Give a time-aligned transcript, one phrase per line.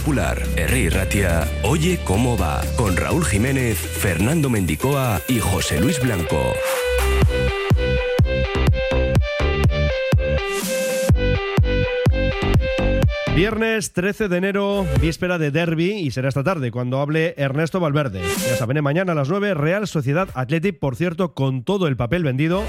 [0.00, 6.54] Popular, Herri Ratia, Oye cómo va, con Raúl Jiménez, Fernando Mendicoa y José Luis Blanco.
[13.34, 18.22] Viernes 13 de enero, víspera de derby y será esta tarde cuando hable Ernesto Valverde.
[18.48, 22.24] Ya saben, mañana a las 9, Real Sociedad Athletic, por cierto, con todo el papel
[22.24, 22.64] vendido.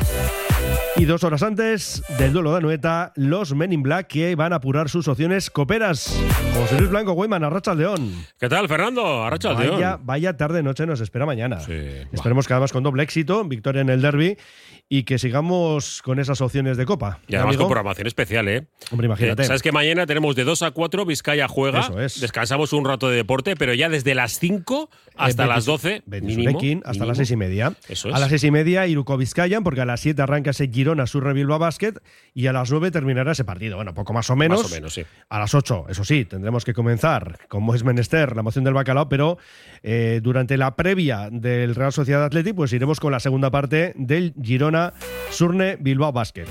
[0.98, 4.58] Y dos horas antes del duelo de Anoeta, los Men in Black que van a
[4.58, 6.16] apurar sus opciones coperas.
[6.54, 8.14] José Luis Blanco, Guayman, Arracha León.
[8.40, 9.24] ¿Qué tal, Fernando?
[9.24, 10.00] Arracha Vaya, León.
[10.04, 11.60] vaya tarde-noche nos espera mañana.
[11.62, 11.74] Sí,
[12.12, 14.38] Esperemos que además con doble éxito, victoria en el derby
[14.94, 17.20] y que sigamos con esas opciones de copa.
[17.30, 18.68] Y además Amigo, con programación especial, ¿eh?
[18.92, 19.44] Hombre, imagínate.
[19.44, 21.80] Eh, Sabes que mañana tenemos de 2 a 4 Vizcaya juega.
[21.80, 22.20] Eso es.
[22.20, 26.04] Descansamos un rato de deporte, pero ya desde las 5 hasta Eh, las Betis- 12.
[26.06, 27.06] Betis mínimo, hasta mínimo.
[27.06, 27.74] las seis y media.
[27.88, 28.16] Eso es.
[28.16, 31.32] A las seis y media, Iruko Vizcayan, porque a las siete arranca ese Girona Surre
[31.32, 31.94] Bilbao Basket
[32.34, 33.78] y a las nueve terminará ese partido.
[33.78, 34.62] Bueno, poco más o menos.
[34.64, 35.04] Más o menos, sí.
[35.30, 39.08] A las ocho, eso sí, tendremos que comenzar, como es menester, la moción del bacalao,
[39.08, 39.38] pero
[39.84, 44.34] eh, durante la previa del Real Sociedad Athletic, pues iremos con la segunda parte del
[44.42, 44.81] Girona
[45.30, 46.46] Surne Bilbao Basket.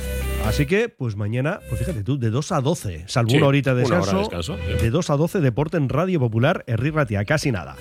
[0.46, 3.74] Así que, pues mañana, pues fíjate tú, de 2 a 12, salvo Sí, una horita
[3.74, 4.84] de una hora descanso, de descanso, sí.
[4.84, 7.76] de 2 a 12, deporte en Radio Popular, Herri Ratia, casi nada.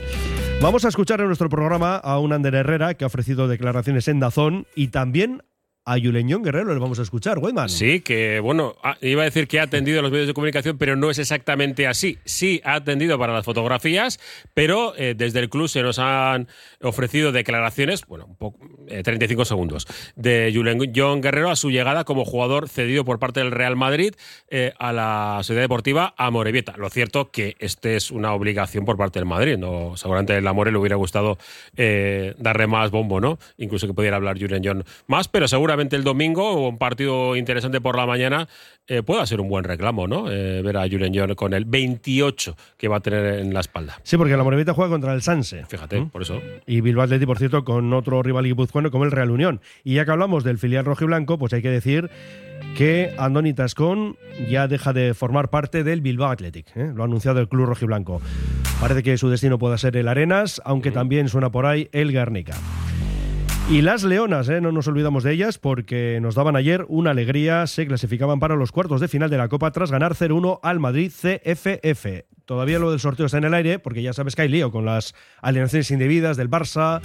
[0.62, 4.20] Vamos a escuchar en nuestro programa a un Ander Herrera que ha ofrecido declaraciones en
[4.20, 5.42] Dazón y también
[5.86, 7.70] a Yuleñón Guerrero le vamos a escuchar, Weyman.
[7.70, 10.78] Sí, que bueno, ah, iba a decir que ha atendido a los medios de comunicación,
[10.78, 12.18] pero no es exactamente así.
[12.26, 14.20] Sí, ha atendido para las fotografías,
[14.54, 16.48] pero eh, desde el club se nos han
[16.82, 20.54] ofrecido declaraciones, bueno, un poco, eh, 35 segundos, de
[20.96, 24.14] John Guerrero a su llegada como jugador cedido por parte del Real Madrid
[24.50, 26.76] eh, a la Sociedad Deportiva Amorebieta.
[26.78, 30.72] Lo cierto que este es una obligación por parte del Madrid, no seguramente el Amore
[30.72, 31.38] le hubiera gustado
[31.76, 33.40] eh, darle más bombo, ¿no?
[33.58, 37.80] Incluso que pudiera hablar Julen John más, pero seguramente el domingo o un partido interesante
[37.80, 38.48] por la mañana
[38.88, 40.32] eh, pueda ser un buen reclamo, ¿no?
[40.32, 44.00] Eh, ver a Julen John con el 28 que va a tener en la espalda.
[44.02, 45.64] Sí, porque la Morevita juega contra el Sanse.
[45.68, 46.42] Fíjate, por eso.
[46.66, 49.62] Y Bilbao Athletic, por cierto, con otro rival guipuzcoano como el Real Unión.
[49.84, 52.10] Y ya que hablamos del filial rojiblanco, pues hay que decir
[52.76, 54.18] que Andoni Tascón
[54.50, 56.66] ya deja de formar parte del Bilbao Athletic.
[56.76, 56.92] ¿eh?
[56.96, 58.22] Lo ha anunciado el club rojiblanco.
[58.82, 62.56] Parece que su destino pueda ser el Arenas, aunque también suena por ahí el Guernica.
[63.70, 64.62] Y las Leonas, ¿eh?
[64.62, 67.68] no nos olvidamos de ellas porque nos daban ayer una alegría.
[67.68, 71.12] Se clasificaban para los cuartos de final de la Copa tras ganar 0-1 al Madrid
[71.12, 72.26] CFF.
[72.46, 74.86] Todavía lo del sorteo está en el aire porque ya sabes que hay lío con
[74.86, 75.14] las
[75.44, 77.00] alineaciones indebidas del Barça.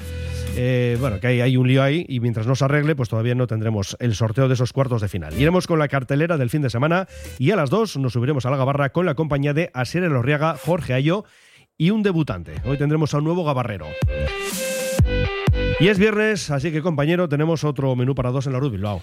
[0.56, 3.46] Eh, bueno, que hay, un lío ahí y mientras no se arregle, pues todavía no
[3.46, 5.38] tendremos el sorteo de esos cuartos de final.
[5.38, 7.08] Iremos con la cartelera del fin de semana
[7.38, 10.56] y a las 2 nos subiremos a la gabarra con la compañía de Asier Elorriaga,
[10.56, 11.26] Jorge Ayo
[11.76, 12.54] y un debutante.
[12.64, 13.88] Hoy tendremos a un nuevo gabarrero.
[15.80, 19.02] Y es viernes, así que compañero, tenemos otro menú para dos en la Ruz Bilbao.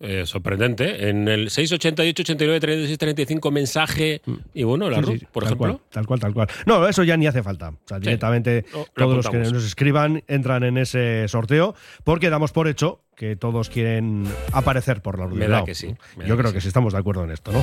[0.00, 1.08] Eh, sorprendente.
[1.08, 4.22] En el 688 89 36 35 mensaje
[4.54, 5.78] y bueno, la Sí, por tal ejemplo.
[5.78, 6.48] Cual, tal cual, tal cual.
[6.66, 7.70] No, eso ya ni hace falta.
[7.70, 11.74] O sea, directamente No, lo todos los que nos escriban entran en ese sorteo
[12.04, 15.96] porque damos por hecho que todos quieren aparecer por la Ruz Me da que sí,
[16.16, 16.54] me Yo que creo sí.
[16.54, 17.62] que sí estamos de acuerdo en esto, ¿no?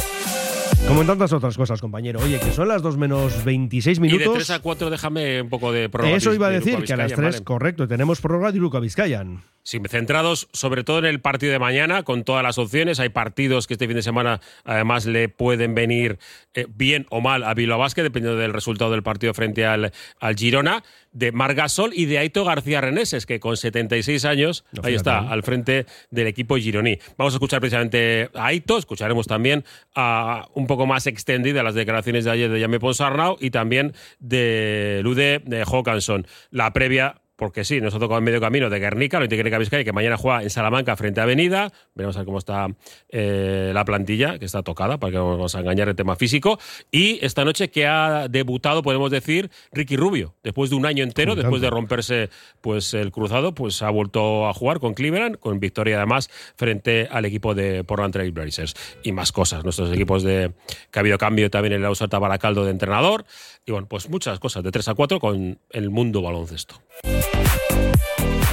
[0.87, 2.19] Como en tantas otras cosas, compañero.
[2.21, 4.33] Oye, que son las 2 menos 26 Y de minutos.
[4.35, 6.15] 3 a 4 déjame un poco de prórroga.
[6.15, 7.43] Eso iba a de decir, Luca que a las Vizcaya, 3, vale.
[7.43, 9.41] correcto, tenemos prórroga de Luca Vizcayan.
[9.65, 12.99] Centrados sobre todo en el partido de mañana, con todas las opciones.
[12.99, 16.19] Hay partidos que este fin de semana además le pueden venir
[16.53, 20.35] eh, bien o mal a Bilbao Basket, dependiendo del resultado del partido frente al, al
[20.35, 25.21] Girona, de Margasol y de Aito García Reneses, que con 76 años, No, ahí está,
[25.21, 25.27] ¿eh?
[25.29, 26.99] al frente del equipo gironí.
[27.17, 29.65] Vamos a escuchar precisamente a Aito, escucharemos también
[29.95, 34.99] a un poco más extendida las declaraciones de ayer de Jaime Ponsarnau y también de
[35.03, 36.27] Lude de Hawkinson.
[36.51, 39.83] La previa porque sí, nos ha tocado en medio camino de Guernica, lo Guernica Vizcaya,
[39.83, 41.71] que mañana juega en Salamanca frente a Avenida.
[41.93, 42.67] Veremos a ver cómo está
[43.09, 46.59] eh, la plantilla, que está tocada, para que vamos a engañar el tema físico.
[46.91, 50.35] Y esta noche que ha debutado, podemos decir, Ricky Rubio.
[50.43, 52.29] Después de un año entero, después de romperse
[52.61, 57.25] pues el cruzado, pues ha vuelto a jugar con Cleveland, con victoria además frente al
[57.25, 58.75] equipo de Portland Trail Blazers.
[59.03, 60.53] Y más cosas, nuestros equipos de
[60.91, 63.25] que ha habido cambio también en el Ausarta Baracaldo de entrenador.
[63.65, 66.81] Y bueno, pues muchas cosas, de 3 a 4 con el mundo baloncesto.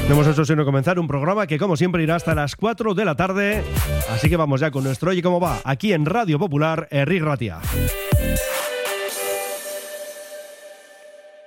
[0.08, 3.04] No hemos hecho sino comenzar un programa que como siempre irá hasta las 4 de
[3.04, 3.62] la tarde,
[4.10, 7.60] así que vamos ya con nuestro Oye Cómo Va, aquí en Radio Popular, Enrique Ratia.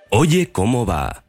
[0.10, 1.25] Oye Cómo Va.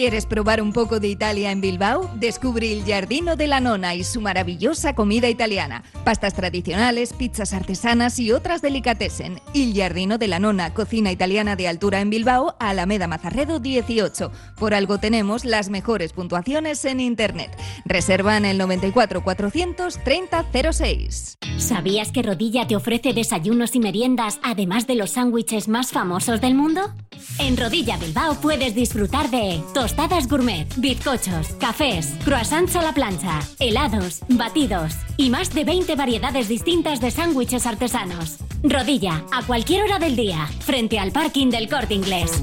[0.00, 2.10] ¿Quieres probar un poco de Italia en Bilbao?
[2.14, 5.84] Descubre el Giardino de la Nona y su maravillosa comida italiana.
[6.04, 9.42] Pastas tradicionales, pizzas artesanas y otras delicatessen.
[9.52, 14.32] El Giardino de la Nona, cocina italiana de altura en Bilbao, Alameda Mazarredo 18.
[14.56, 17.54] Por algo tenemos las mejores puntuaciones en Internet.
[17.84, 21.36] Reserva en el 94 430 06.
[21.58, 26.54] ¿Sabías que Rodilla te ofrece desayunos y meriendas además de los sándwiches más famosos del
[26.54, 26.90] mundo?
[27.38, 29.56] En Rodilla Bilbao puedes disfrutar de
[29.90, 36.48] tostadas gourmet, bizcochos, cafés, croissants a la plancha, helados, batidos y más de 20 variedades
[36.48, 38.36] distintas de sándwiches artesanos.
[38.62, 42.40] Rodilla, a cualquier hora del día, frente al parking del corte inglés.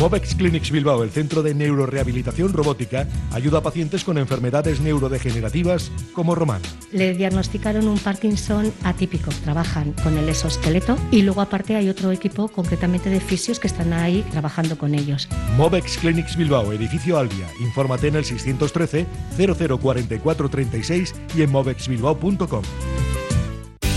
[0.00, 6.34] Movex Clinics Bilbao, el centro de neurorehabilitación robótica, ayuda a pacientes con enfermedades neurodegenerativas como
[6.34, 6.62] Román.
[6.90, 9.30] Le diagnosticaron un Parkinson atípico.
[9.44, 13.92] Trabajan con el exoesqueleto y luego aparte hay otro equipo concretamente de fisios que están
[13.92, 15.28] ahí trabajando con ellos.
[15.58, 17.48] Movex Clinics Bilbao, edificio Albia.
[17.60, 19.06] Infórmate en el 613
[19.36, 22.62] 004436 y en movexbilbao.com.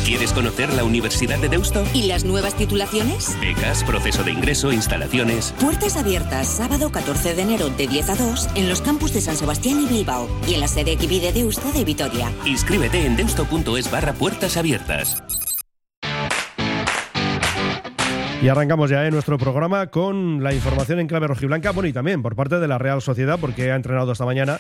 [0.06, 1.82] ¿Quieres conocer la Universidad de Deusto?
[1.94, 3.38] ¿Y las nuevas titulaciones?
[3.40, 5.54] Becas, proceso de ingreso, instalaciones.
[5.62, 9.38] Puertas abiertas sábado 14 de enero de 10 a 2 en los campus de San
[9.38, 12.30] Sebastián y Bilbao y en la sede Equivi de Deusto de Vitoria.
[12.46, 15.24] Inscríbete en deusto.es barra puertas abiertas.
[18.42, 22.22] Y arrancamos ya en nuestro programa con la información en clave rojiblanca, bueno, y también
[22.22, 24.60] por parte de la Real Sociedad, porque ha entrenado esta mañana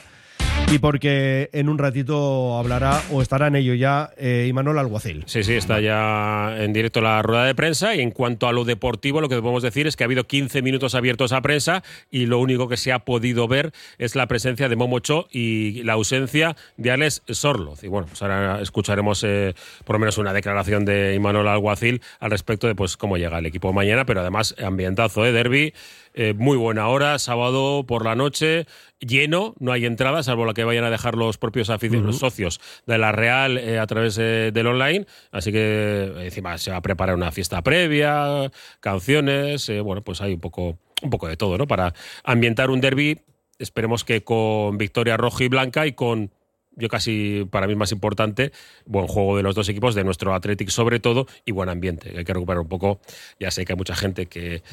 [0.74, 5.24] y porque en un ratito hablará o estará en ello ya eh, Imanol Alguacil.
[5.28, 8.66] Sí, sí, está ya en directo la rueda de prensa y en cuanto a lo
[8.66, 12.26] deportivo lo que podemos decir es que ha habido 15 minutos abiertos a prensa y
[12.26, 15.94] lo único que se ha podido ver es la presencia de Momo Cho y la
[15.94, 17.84] ausencia de Alex Sorloz.
[17.84, 19.54] Y bueno, pues ahora escucharemos eh,
[19.86, 23.46] por lo menos una declaración de Imanol Alguacil al respecto de pues cómo llega el
[23.46, 25.32] equipo mañana, pero además ambientazo, ¿eh?
[25.32, 25.76] Derby
[26.14, 28.68] eh, muy buena hora, sábado por la noche,
[29.00, 32.98] lleno, no hay entrada, salvo la que vayan a dejar los propios aficionados, socios de
[33.00, 35.06] la Real eh, a través eh, del online.
[35.32, 40.40] Así que encima se va a preparar una fiesta previa, canciones, bueno, pues hay un
[40.40, 41.68] poco, un poco de todo, ¿no?
[41.68, 41.94] Para
[42.24, 43.20] ambientar un derby,
[43.58, 46.32] esperemos que con victoria roja y blanca y con
[46.76, 48.52] yo casi para mí más importante,
[48.86, 52.14] buen juego de los dos equipos, de nuestro Athletic sobre todo, y buen ambiente.
[52.18, 53.00] Hay que recuperar un poco.
[53.40, 54.64] Ya sé que hay mucha gente que,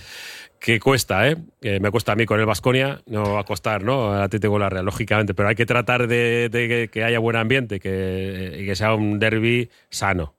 [0.58, 1.37] que cuesta, ¿eh?
[1.81, 4.14] me cuesta a mí con el Vasconia, no va a costar, ¿no?
[4.58, 8.76] La Real, lógicamente, pero hay que tratar de, que, haya buen ambiente que, y que
[8.76, 10.35] sea un derby sano.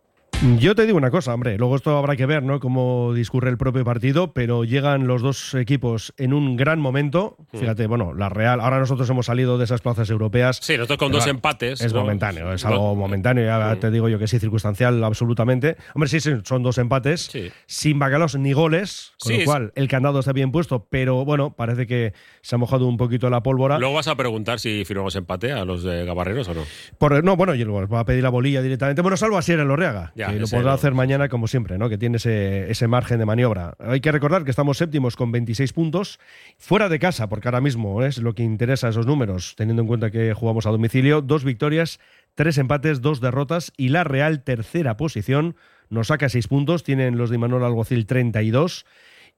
[0.57, 2.59] Yo te digo una cosa, hombre, luego esto habrá que ver, ¿no?
[2.59, 7.37] Cómo discurre el propio partido, pero llegan los dos equipos en un gran momento.
[7.51, 7.59] Hmm.
[7.59, 10.57] Fíjate, bueno, la Real, ahora nosotros hemos salido de esas plazas europeas.
[10.59, 11.81] Sí, nosotros con dos empates.
[11.81, 13.79] Es momentáneo, es algo momentáneo, ya hmm.
[13.79, 15.77] te digo yo que sí, circunstancial absolutamente.
[15.93, 17.29] Hombre, sí, sí son dos empates,
[17.67, 21.85] sin bacalos ni goles, con lo cual el candado está bien puesto, pero bueno, parece
[21.85, 23.77] que se ha mojado un poquito la pólvora.
[23.77, 26.63] Luego vas a preguntar si firmamos empate a los de Gabarreros o no.
[26.97, 29.03] Por, no, bueno, yo voy a pedir la bolilla directamente.
[29.03, 30.11] Bueno, salvo así en Lorreaga.
[30.15, 31.89] Ya, y lo podrá hacer mañana como siempre, ¿no?
[31.89, 33.75] que tiene ese, ese, margen de maniobra.
[33.79, 36.19] Hay que recordar que estamos séptimos con 26 puntos,
[36.57, 40.11] fuera de casa, porque ahora mismo es lo que interesa esos números, teniendo en cuenta
[40.11, 41.99] que jugamos a domicilio, dos victorias,
[42.35, 45.55] tres empates, dos derrotas y la Real tercera posición
[45.89, 48.85] nos saca seis puntos, tienen los de Manuel Alguacil 32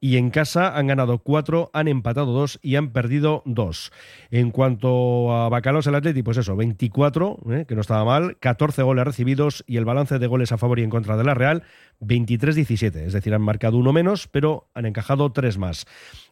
[0.03, 3.93] y en casa han ganado cuatro, han empatado dos y han perdido dos.
[4.31, 7.65] En cuanto a Bacalos el Atleti, pues eso, 24, ¿eh?
[7.65, 10.83] que no estaba mal, 14 goles recibidos y el balance de goles a favor y
[10.83, 11.63] en contra de la Real,
[12.01, 15.85] 23-17, es decir, han marcado uno menos, pero han encajado tres más.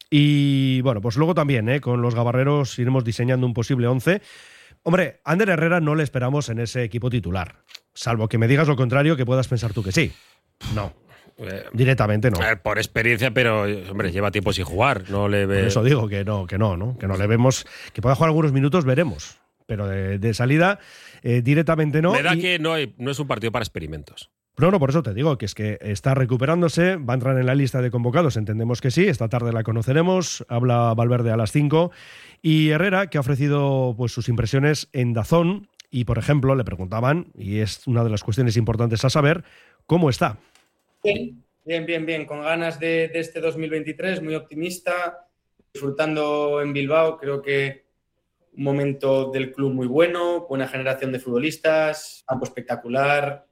[0.10, 1.80] Y bueno, pues luego también, ¿eh?
[1.80, 4.22] con los gabarreros iremos diseñando un posible 11.
[4.84, 7.64] Hombre, Ander Herrera no le esperamos en ese equipo titular,
[7.94, 10.12] salvo que me digas lo contrario, que puedas pensar tú que sí.
[10.76, 10.94] No,
[11.42, 12.38] eh, Directamente no.
[12.64, 15.10] por experiencia, pero hombre, lleva tiempo sin jugar.
[15.10, 15.60] No le ve...
[15.60, 16.98] Por eso digo que no, que no, ¿no?
[16.98, 17.66] Que no le vemos.
[17.94, 19.40] Que pueda jugar algunos minutos, veremos.
[19.66, 20.80] Pero de, salida,
[21.24, 22.12] eh, directamente no.
[22.12, 24.30] Me da que no, no es un partido para experimentos.
[24.58, 27.46] No, no, por eso te digo que es que está recuperándose, va a entrar en
[27.46, 31.52] la lista de convocados, entendemos que sí, esta tarde la conoceremos, habla Valverde a las
[31.52, 31.92] 5
[32.42, 37.28] y Herrera que ha ofrecido pues sus impresiones en Dazón y por ejemplo le preguntaban
[37.36, 39.44] y es una de las cuestiones importantes a saber
[39.88, 40.38] cómo está.
[41.04, 42.26] Bien, bien, bien, bien.
[42.26, 45.28] Con ganas de, este 2023, muy optimista,
[45.74, 47.18] disfrutando en Bilbao.
[47.18, 47.86] Creo que
[48.54, 53.48] un momento del club muy bueno, buena generación de futbolistas, campo espectacular,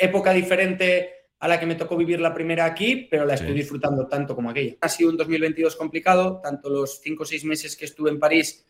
[0.00, 4.06] época diferente a la que me tocó vivir la primera aquí, pero la estoy disfrutando
[4.06, 4.76] tanto como aquella.
[4.80, 8.66] Ha sido un 2022 complicado, tanto los cinco o seis meses que estuve en París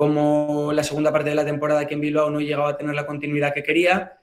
[0.00, 2.94] como la segunda parte de la temporada aquí en Bilbao no he llegado a tener
[2.94, 4.19] la continuidad que quería.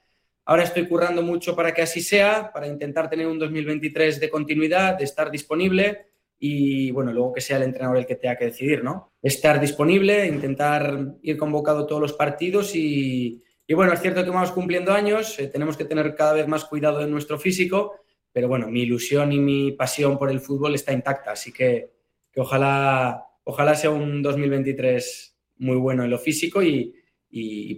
[0.48, 4.96] Ahora estoy currando mucho para que así sea, para intentar tener un 2023 de continuidad,
[4.96, 6.06] de estar disponible
[6.38, 9.12] y bueno, luego que sea el entrenador el que tenga que decidir, ¿no?
[9.20, 14.50] Estar disponible, intentar ir convocado todos los partidos y, y bueno, es cierto que vamos
[14.52, 17.96] cumpliendo años, eh, tenemos que tener cada vez más cuidado en nuestro físico,
[18.32, 21.92] pero bueno, mi ilusión y mi pasión por el fútbol está intacta, así que,
[22.32, 26.94] que ojalá, ojalá sea un 2023 muy bueno en lo físico y,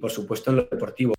[0.01, 1.15] por supuesto en lo deportivo.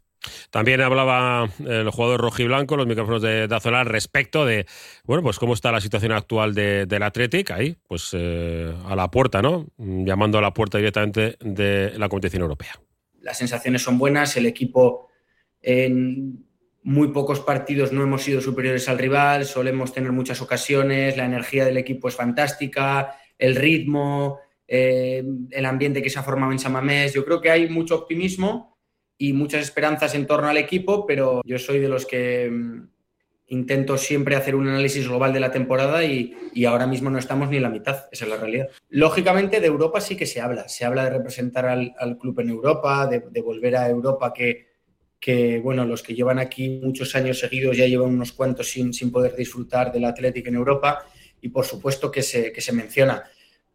[0.52, 4.68] También hablaba el jugador rojiblanco, los micrófonos de Dazola, respecto de,
[5.06, 9.10] bueno, pues cómo está la situación actual de, del Athletic, ahí, pues eh, a la
[9.10, 9.66] puerta, ¿no?
[9.78, 12.74] Llamando a la puerta directamente de la competición europea
[13.22, 15.10] las sensaciones son buenas, el equipo
[15.62, 16.46] en
[16.84, 21.64] muy pocos partidos no hemos sido superiores al rival, solemos tener muchas ocasiones, la energía
[21.64, 27.14] del equipo es fantástica, el ritmo, eh, el ambiente que se ha formado en Samamés,
[27.14, 28.80] yo creo que hay mucho optimismo
[29.22, 32.88] y muchas esperanzas en torno al equipo, pero yo soy de los que mm,
[33.50, 36.34] intento siempre hacer un análisis global de la temporada y,
[36.66, 38.70] ahora mismo no estamos ni en la mitad, esa es la realidad.
[38.90, 43.06] Lógicamente de Europa sí que se habla, se habla de representar al, club en Europa,
[43.06, 44.70] de, volver a Europa que,
[45.20, 49.12] que, bueno, los que llevan aquí muchos años seguidos ya llevan unos cuantos sin, sin
[49.12, 51.06] poder disfrutar del Atlético en Europa
[51.42, 53.24] y por supuesto que se, que se menciona.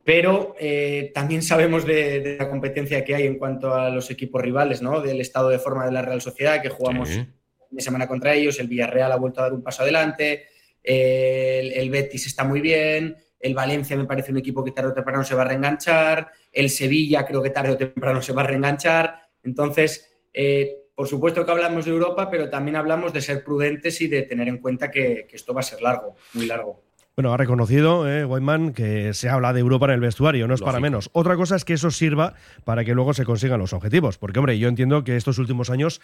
[0.07, 4.81] Pero eh, también sabemos de, la competencia que hay en cuanto a los equipos rivales,
[4.81, 5.01] ¿no?
[5.01, 8.69] Del estado de forma de la Real Sociedad, que jugamos de semana contra ellos, el
[8.69, 10.45] Villarreal ha vuelto a dar un paso adelante,
[10.81, 15.25] el, Betis está muy bien, el Valencia me parece un equipo que tarde o temprano
[15.25, 19.29] se va a reenganchar, el Sevilla creo que tarde o temprano se va a reenganchar.
[19.43, 24.07] Entonces, eh, por supuesto que hablamos de Europa, pero también hablamos de ser prudentes y
[24.07, 26.86] de tener en cuenta que, esto va a ser largo, muy largo.
[27.17, 28.27] Bueno, ha reconocido eh,
[28.75, 31.09] que se habla de Europa en el vestuario, no es para menos.
[31.15, 34.19] Otra cosa es que eso sirva para que luego se consigan los objetivos.
[34.19, 36.03] Porque, hombre, yo entiendo que estos últimos años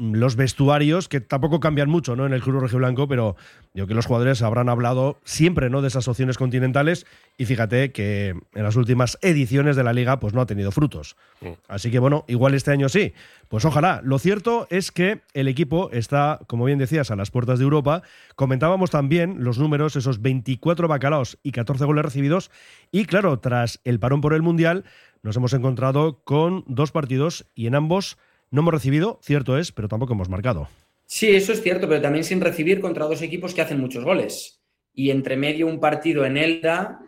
[0.00, 2.26] los vestuarios, que tampoco cambian mucho ¿no?
[2.26, 3.36] en el Club Blanco, pero
[3.74, 5.82] yo que los jugadores habrán hablado siempre ¿no?
[5.82, 10.32] de esas opciones continentales y fíjate que en las últimas ediciones de la liga pues
[10.32, 11.16] no ha tenido frutos.
[11.42, 11.48] Mm.
[11.68, 13.12] Así que bueno, igual este año sí.
[13.48, 14.00] Pues ojalá.
[14.04, 18.02] Lo cierto es que el equipo está, como bien decías, a las puertas de Europa.
[18.36, 22.50] Comentábamos también los números, esos 24 bacalaos y 14 goles recibidos.
[22.90, 24.84] Y claro, tras el parón por el Mundial,
[25.22, 28.16] nos hemos encontrado con dos partidos y en ambos
[28.50, 30.68] no hemos recibido, cierto es, pero tampoco hemos marcado.
[31.06, 34.62] Sí, eso es cierto, pero también sin recibir contra dos equipos que hacen muchos goles.
[34.92, 37.00] Y entre medio un partido en Elda,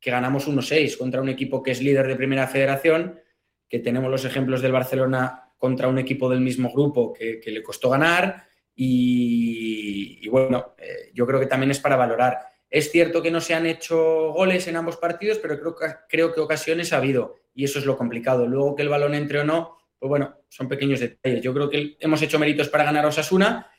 [0.00, 3.20] que ganamos 1-6 contra un equipo que es líder de primera federación,
[3.68, 7.90] que tenemos los ejemplos del Barcelona contra un equipo del mismo grupo que, le costó
[7.90, 8.46] ganar.
[8.74, 12.38] Y, bueno, eh, yo creo que también es para valorar.
[12.70, 16.32] Es cierto que no se han hecho goles en ambos partidos, pero creo que, creo
[16.32, 17.36] que ocasiones ha habido.
[17.54, 18.46] Y eso es lo complicado.
[18.46, 21.42] Luego que el balón entre o no, pues bueno, son pequeños detalles.
[21.42, 23.70] Yo creo que hemos hecho méritos para ganar a Osasuna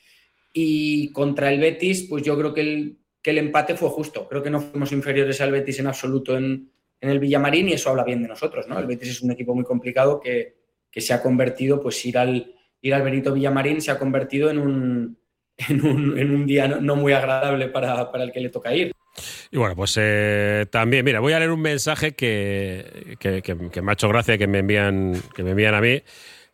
[0.53, 4.27] y contra el Betis, pues yo creo que el, que el empate fue justo.
[4.29, 8.03] Creo que no fuimos inferiores al Betis en absoluto en, el Villamarín y eso habla
[8.03, 8.77] bien de nosotros, ¿no?
[8.77, 10.59] El Betis es un equipo muy complicado que,
[10.95, 15.17] se ha convertido, pues ir al, ir al Benito Villamarín se ha convertido en un,
[15.57, 18.93] en un, día no, muy agradable para, para el que le toca ir.
[19.51, 23.93] Y bueno, pues eh, también, mira, voy a leer un mensaje que, que, me ha
[23.93, 26.01] hecho gracia que me envían, que me envían a mí.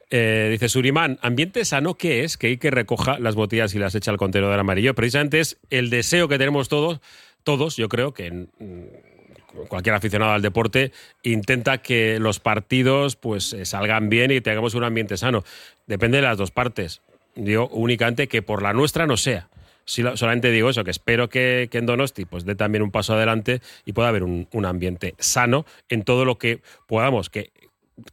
[0.10, 2.38] Eh, dice Surimán, ambiente sano, ¿qué es?
[2.38, 4.96] Que hay que recoja las botellas y las echa al contenedor amarillo.
[4.96, 7.02] Precisamente es el deseo que tenemos todos,
[7.44, 10.92] todos, yo creo que mm, cualquier aficionado al deporte
[11.24, 15.44] intenta que los partidos pues eh, salgan bien y tengamos un ambiente sano.
[15.88, 17.02] Depende de las dos partes.
[17.36, 19.50] Digo únicamente que por la nuestra no sea
[19.88, 23.94] solamente digo eso, que espero que, en Donosti pues dé también un paso adelante y
[23.94, 27.51] pueda haber un, ambiente sano en todo lo que podamos, que,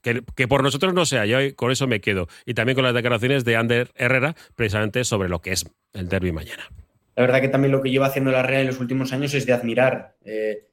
[0.03, 2.29] que, por nosotros no sea, yo con eso me quedo.
[2.47, 6.33] Y también con las declaraciones de Ander Herrera, precisamente sobre lo que es el derby
[6.33, 6.71] mañana.
[7.17, 9.47] La verdad que también lo que lleva haciendo la Real en los últimos años es
[9.47, 10.17] de admirar.
[10.25, 10.67] Eh,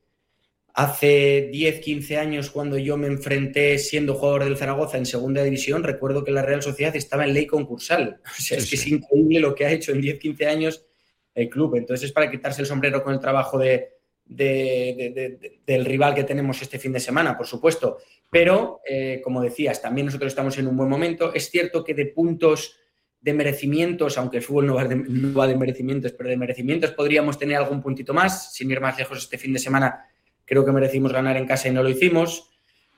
[0.74, 5.84] hace 10, 15 años, cuando yo me enfrenté siendo jugador del Zaragoza en segunda división,
[5.84, 8.22] recuerdo que la Real Sociedad estaba en ley concursal.
[8.38, 10.86] O sea, es que es increíble lo que ha hecho en 10, 15 años
[11.34, 11.76] el club.
[11.76, 16.80] Entonces es para quitarse el sombrero con el trabajo de, del rival que tenemos este
[16.80, 17.98] fin de semana, por supuesto.
[18.30, 21.34] Pero, eh, como decías, también nosotros estamos en un buen momento.
[21.34, 22.78] Es cierto que de puntos
[23.20, 26.92] de merecimientos, aunque el fútbol no va, de, no va de merecimientos, pero de merecimientos
[26.92, 28.54] podríamos tener algún puntito más.
[28.54, 30.06] Sin ir más lejos, este fin de semana
[30.46, 32.50] creo que merecimos ganar en casa y no lo hicimos.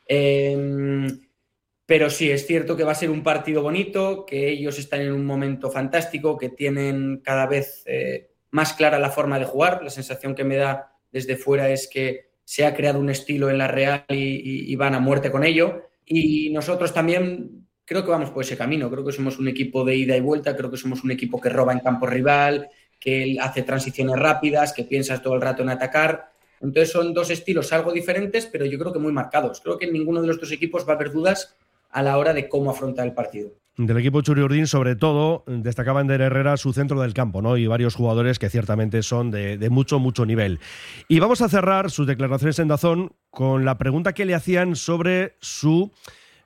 [0.08, 1.08] Eh,
[1.86, 5.12] pero sí, es cierto que va a ser un partido bonito, que ellos están en
[5.12, 9.84] un momento fantástico, que tienen cada vez eh, más clara la forma de jugar.
[9.84, 13.58] La sensación que me da desde fuera es que se ha creado un estilo en
[13.58, 15.90] la Real y, van a muerte con ello.
[16.06, 18.90] Y nosotros también creo que vamos por ese camino.
[18.90, 21.50] Creo que somos un equipo de ida y vuelta, creo que somos un equipo que
[21.50, 26.32] roba en campo rival, que hace transiciones rápidas, que piensas todo el rato en atacar.
[26.62, 29.60] Entonces son dos estilos algo diferentes, pero yo creo que muy marcados.
[29.60, 31.58] Creo que en ninguno de los dos equipos va a haber dudas
[31.94, 33.52] a la hora de cómo afrontar el partido.
[33.76, 37.58] Del equipo Churiurdín, sobre todo, destacaba Ender Herrera su centro del campo, ¿no?
[37.58, 40.60] Y varios jugadores que ciertamente son de, de, mucho, mucho nivel.
[41.08, 45.38] Y vamos a cerrar sus declaraciones en Dazón con la pregunta que le hacían sobre
[45.40, 45.92] su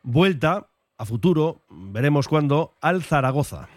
[0.03, 3.67] vuelta a futuro, veremos cuándo, al Zaragoza.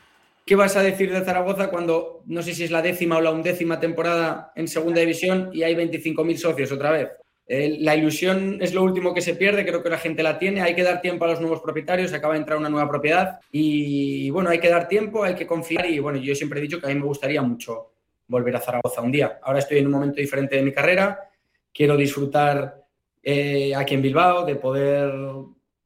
[0.46, 3.30] ¿Qué vas a decir de Zaragoza cuando no sé si es la décima o la
[3.30, 7.08] undécima temporada en segunda división y hay 25.000 socios otra vez?
[7.50, 10.76] La ilusión es lo último que se pierde, creo que la gente la tiene, hay
[10.76, 14.50] que dar tiempo a los nuevos propietarios, acaba de entrar una nueva propiedad y bueno,
[14.50, 16.90] hay que dar tiempo, hay que confiar y bueno, yo siempre he dicho que a
[16.90, 17.90] mí me gustaría mucho
[18.28, 19.40] volver a Zaragoza un día.
[19.42, 21.28] Ahora estoy en un momento diferente de mi carrera,
[21.74, 22.84] quiero disfrutar
[23.20, 25.12] eh, aquí en Bilbao, de poder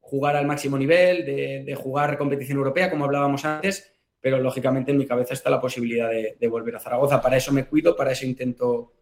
[0.00, 3.90] jugar al máximo nivel, de, jugar competición europea, como hablábamos antes,
[4.20, 7.22] pero lógicamente en mi cabeza está la posibilidad de, de volver a Zaragoza.
[7.22, 8.92] Para eso me cuido, para eso intento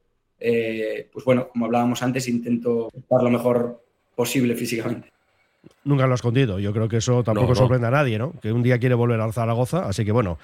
[0.43, 3.83] eh, pues bueno, como hablábamos antes, intento estar lo mejor
[4.15, 5.13] posible físicamente.
[5.85, 6.61] Nunca lo ha escondido.
[6.61, 8.33] Yo creo que eso tampoco sorprende a nadie, ¿no?
[8.41, 9.89] Que un día quiere volver al Zaragoza.
[9.89, 10.39] Así que bueno,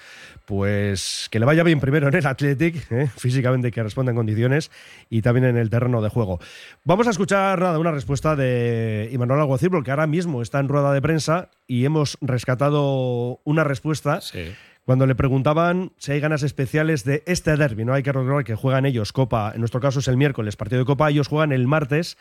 [0.47, 3.09] pues que le vaya bien primero en el Athletic, ¿eh?
[3.17, 4.71] físicamente que responda en condiciones
[5.11, 6.40] y también en el terreno de juego.
[6.85, 10.93] Vamos a escuchar nada, una respuesta de Imanuel Alguacil, porque ahora mismo está en rueda
[10.93, 14.21] de prensa y hemos rescatado una respuesta.
[14.21, 14.55] Sí
[14.88, 17.92] cuando le preguntaban si hay ganas especiales de este derby, ¿no?
[17.92, 20.87] Hay que recordar que juegan ellos Copa, en nuestro caso es el miércoles, partido de
[20.87, 22.16] Copa, ellos juegan el martes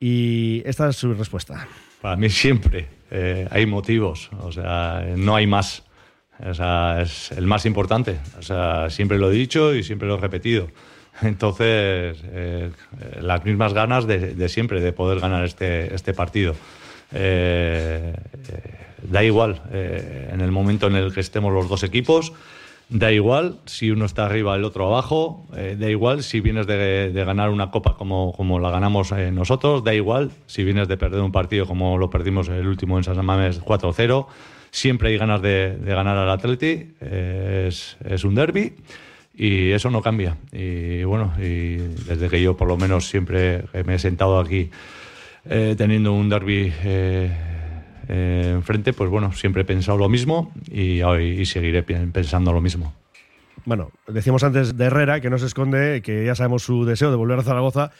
[0.00, 1.68] y esta es su respuesta.
[2.00, 5.82] Para mí siempre eh, hay motivos, o sea, no hay más.
[6.38, 8.16] O sea, es el más importante.
[8.38, 10.68] O sea, siempre lo he dicho y siempre lo he repetido.
[11.20, 12.70] Entonces, eh,
[13.20, 16.54] las mismas ganas de, siempre de poder ganar este, este partido.
[17.12, 18.12] Eh,
[19.02, 22.32] da igual eh, en el momento en el que estemos los dos equipos,
[22.88, 27.12] da igual si uno está arriba el otro abajo, eh, da igual si vienes de,
[27.14, 31.20] ganar una copa como, como la ganamos eh, nosotros, da igual si vienes de perder
[31.20, 34.26] un partido como lo perdimos el último en San Mamés 4-0,
[34.70, 38.74] siempre hay ganas de, ganar al Atleti, es, es, un derby.
[39.40, 40.36] Y eso no cambia.
[40.50, 44.68] Y bueno, y desde que yo por lo menos siempre me he sentado aquí
[45.44, 51.82] teniendo un derby eh, enfrente, pues bueno, siempre he pensado lo mismo y, y seguiré
[51.82, 52.94] pensando lo mismo.
[53.64, 57.16] Bueno, decíamos antes de Herrera que no se esconde, que ya sabemos su deseo de
[57.16, 57.90] volver a Zaragoza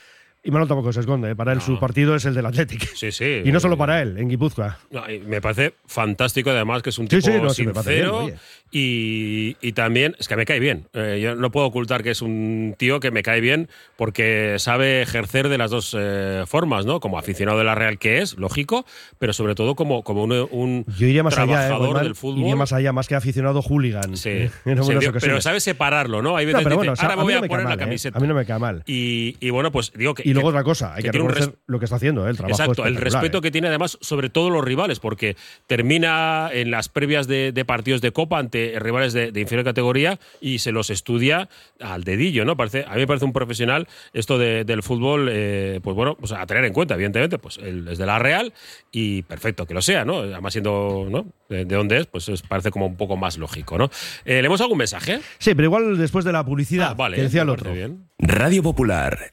[0.45, 1.33] y Manuel tampoco se esconde.
[1.33, 1.37] ¿eh?
[1.37, 2.95] Para él su partido es el del Athletic.
[2.95, 3.43] Sí, sí.
[3.49, 4.79] Y no solo para él, en Guipúzcoa.
[5.27, 8.31] me parece fantástico, además, que es un tipo sí, sí, sincero.
[8.71, 10.87] y, y, también, es que me cae bien.
[10.93, 15.03] Eh, yo no puedo ocultar que es un tío que me cae bien porque sabe
[15.03, 17.01] ejercer de las dos eh, formas, ¿no?
[17.01, 18.85] Como aficionado de la Real que es, lógico,
[19.19, 22.41] pero sobre todo como, como un, un yo iría más trabajador allá, del fútbol.
[22.41, 24.17] Iría más allá, más que aficionado hooligan.
[24.17, 24.51] Sí.
[24.65, 26.37] pero sabe separarlo, ¿no?
[26.37, 28.19] Hay veces pero bueno, ahora me voy a, poner la camiseta.
[28.19, 28.83] A mí no me cae mal.
[28.87, 31.85] Y, y bueno, pues digo que y luego otra cosa, hay que, reconocer lo que
[31.87, 32.31] está haciendo, ¿eh?
[32.31, 32.63] el trabajo.
[32.63, 33.41] Exacto, el respeto ¿eh?
[33.41, 35.37] que tiene además sobre todos los rivales, porque
[35.67, 40.73] termina en las previas de, partidos de Copa ante rivales de, inferior categoría y se
[40.73, 41.49] los estudia
[41.81, 42.57] al dedillo, ¿no?
[42.57, 46.45] Parece, a mí me parece un profesional esto del fútbol, eh, pues bueno, pues a
[46.47, 48.53] tener en cuenta, evidentemente, pues él es de la Real
[48.93, 50.19] y perfecto que lo sea, ¿no?
[50.19, 51.27] Además siendo, ¿no?
[51.49, 53.91] De, dónde es, pues parece como un poco más lógico, ¿no?
[54.25, 55.21] ¿Leemos algún mensaje?
[55.39, 57.73] Sí, pero igual después de la publicidad, ah, vale, que decía el otro.
[57.73, 58.09] Bien.
[58.19, 59.33] Radio Popular,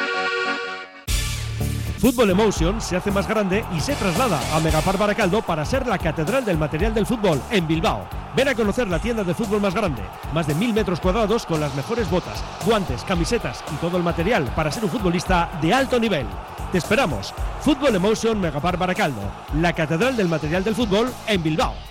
[2.01, 5.99] Fútbol Emotion se hace más grande y se traslada a Megapar Baracaldo para ser la
[5.99, 8.07] catedral del material del fútbol en Bilbao.
[8.35, 10.01] Ven a conocer la tienda de fútbol más grande,
[10.33, 14.51] más de mil metros cuadrados con las mejores botas, guantes, camisetas y todo el material
[14.55, 16.25] para ser un futbolista de alto nivel.
[16.71, 17.35] Te esperamos.
[17.59, 19.21] Fútbol Emotion Megapar Baracaldo,
[19.61, 21.90] la catedral del material del fútbol en Bilbao.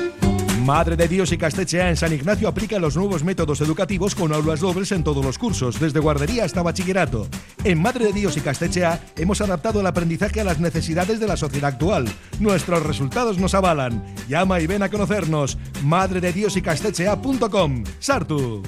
[0.71, 4.61] Madre de Dios y Castechea en San Ignacio aplica los nuevos métodos educativos con aulas
[4.61, 7.27] dobles en todos los cursos, desde guardería hasta bachillerato.
[7.65, 11.35] En Madre de Dios y Castechea hemos adaptado el aprendizaje a las necesidades de la
[11.35, 12.05] sociedad actual.
[12.39, 14.01] Nuestros resultados nos avalan.
[14.29, 15.57] Llama y ven a conocernos.
[15.83, 17.83] Madre de Dios y Castechea.com.
[17.99, 18.63] Sartu.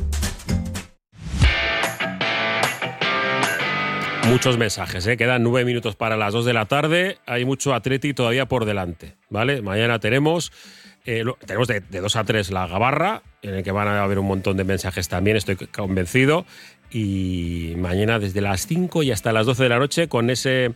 [4.28, 5.16] Muchos mensajes, ¿eh?
[5.16, 7.20] quedan nueve minutos para las dos de la tarde.
[7.26, 9.62] Hay mucho Atleti todavía por delante, ¿vale?
[9.62, 10.52] Mañana tenemos
[11.06, 14.20] eh, tenemos de, de 2 a 3 la gabarra, en el que van a haber
[14.20, 16.46] un montón de mensajes también, estoy convencido.
[16.92, 20.74] Y mañana desde las 5 y hasta las 12 de la noche con ese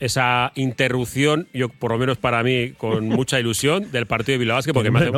[0.00, 4.60] esa interrupción, yo por lo menos para mí, con mucha ilusión, del partido de Bilbao
[4.72, 5.08] porque me hace,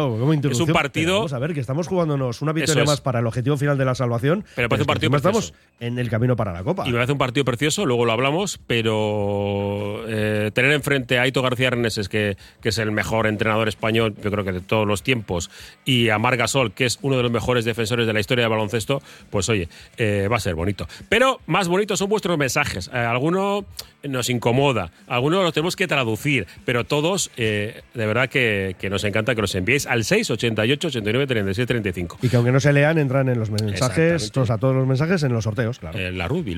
[0.50, 1.16] es un partido.
[1.16, 3.94] vamos a ver, que estamos jugándonos una victoria más para el objetivo final de la
[3.94, 4.44] salvación.
[4.54, 6.84] Pero parece un partido estamos en el camino para la Copa.
[6.86, 11.42] Y me parece un partido precioso, luego lo hablamos, pero eh, tener enfrente a Aito
[11.42, 15.02] García Reneses, que, que es el mejor entrenador español, yo creo que de todos los
[15.02, 15.50] tiempos,
[15.84, 18.50] y a Mar Gasol, que es uno de los mejores defensores de la historia del
[18.50, 20.86] baloncesto, pues oye, eh, va a ser bonito.
[21.08, 22.90] Pero más bonitos son vuestros mensajes.
[22.92, 23.64] Eh, alguno
[24.02, 24.67] nos incomoda,
[25.07, 29.54] algunos los tenemos que traducir, pero todos, eh, de verdad que, nos encanta que los
[29.54, 32.18] enviéis al 688 89 37 35.
[32.22, 35.22] Y que aunque no se lean, entran en los mensajes, todos, a todos los mensajes
[35.22, 35.98] en los sorteos, claro.
[35.98, 36.57] Eh, la Ruby,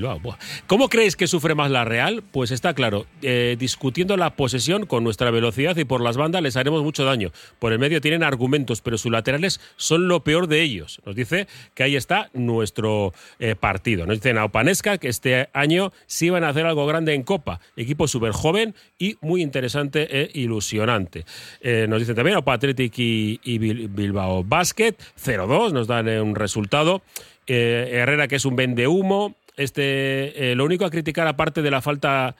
[0.67, 2.23] ¿Cómo creéis que sufre más la Real?
[2.31, 6.55] Pues está claro, eh, discutiendo la posesión con nuestra velocidad y por las bandas les
[6.55, 7.31] haremos mucho daño.
[7.59, 11.01] Por el medio tienen argumentos, pero sus laterales son lo peor de ellos.
[11.05, 13.13] Nos dice que ahí está nuestro
[13.59, 14.05] partido.
[14.05, 17.59] Nos dice Naupanesca que este año sí van a hacer algo grande en Copa.
[17.75, 21.25] Equipo súper joven y muy interesante e ilusionante.
[21.61, 27.01] Eh, nos dicen también Opa Athletic y, Bilbao Basket, 0-2, nos dan eh, un resultado.
[27.47, 29.35] Eh, Herrera, que es un vende humo.
[29.57, 32.35] Este, lo único a criticar, aparte de la falta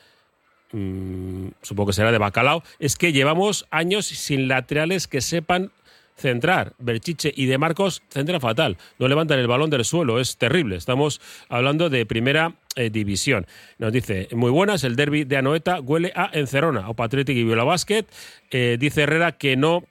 [0.71, 5.71] mm, supongo que será de Bacalao, es que llevamos años sin laterales que sepan
[6.21, 6.73] centrar.
[6.77, 8.77] Berchiche y De Marcos centra fatal.
[8.99, 10.19] No levantan el balón del suelo.
[10.19, 10.75] Es terrible.
[10.77, 11.19] Estamos
[11.49, 13.45] hablando de primera eh, división.
[13.77, 17.63] Nos dice, muy buenas, el derby de Anoeta huele a Encerona, o Patrick y Viola
[17.63, 18.05] Basket.
[18.51, 19.83] Eh, dice Herrera que no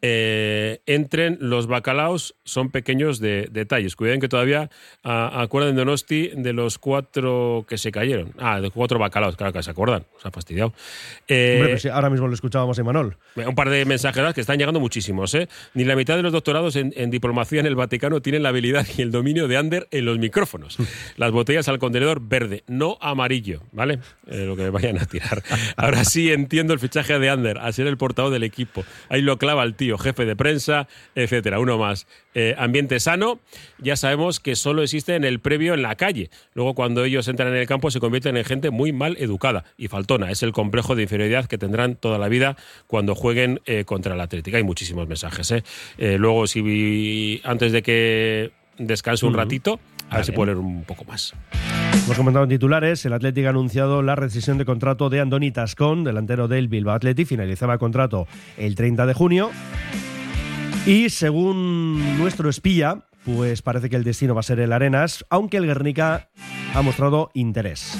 [0.00, 3.96] eh, entren los bacalaos son pequeños de, detalles.
[3.96, 4.70] Cuiden que todavía
[5.02, 8.32] ah, acuerdan de Donosti de los cuatro que se cayeron.
[8.38, 10.04] Ah, de cuatro bacalaos, claro que se acuerdan.
[10.22, 10.72] Se ha fastidiado.
[11.26, 13.16] Eh, pues ahora mismo lo escuchábamos a Manol.
[13.34, 15.34] Un par de mensajeras que están llegando muchísimos.
[15.34, 15.48] ¿eh?
[15.74, 19.02] Ni la mitad de los doctorados en, diplomacia en el Vaticano tienen la habilidad y
[19.02, 20.76] el dominio de Ander en los micrófonos.
[21.16, 23.98] Las botellas al contenedor verde, no amarillo, ¿vale?
[24.26, 25.42] Eh, lo que vayan a tirar.
[25.76, 28.84] Ahora sí entiendo el fichaje de Ander, a ser el portavoz del equipo.
[29.08, 31.60] Ahí lo clava el tío jefe de prensa, etcétera.
[31.60, 32.06] Uno más.
[32.34, 33.40] Eh, ambiente sano,
[33.78, 36.30] ya sabemos que solo existe en el previo en la calle.
[36.52, 39.88] Luego, cuando ellos entran en el campo, se convierten en gente muy mal educada y
[39.88, 40.30] faltona.
[40.30, 44.24] Es el complejo de inferioridad que tendrán toda la vida cuando jueguen eh, contra la
[44.24, 44.58] Atlética.
[44.58, 45.50] Hay muchísimos mensajes.
[45.52, 45.62] ¿eh?
[46.18, 51.04] luego, si antes de que descanse un ratito, a ver si puedo leer un poco
[51.04, 51.34] más.
[52.04, 56.04] Hemos comentado en titulares, el Atlético ha anunciado la rescisión de contrato de Andoni Tascón,
[56.04, 59.50] delantero del Bilbao Athletic, finalizaba el contrato el 30 de junio.
[60.86, 65.58] Y según nuestro espía, pues parece que el destino va a ser el Arenas, aunque
[65.58, 66.30] el Guernica
[66.74, 67.98] ha mostrado interés